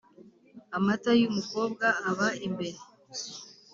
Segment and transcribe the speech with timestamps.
[0.77, 2.79] Amata y’umukobwa aba imbere.